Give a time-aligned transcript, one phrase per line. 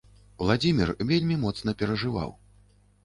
[0.45, 2.37] Уладзімір вельмі моцна перажываў.